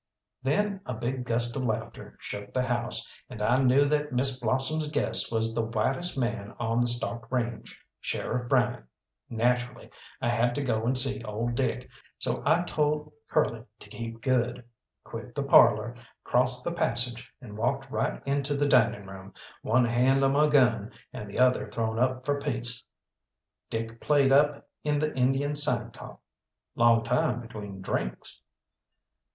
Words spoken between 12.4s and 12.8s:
I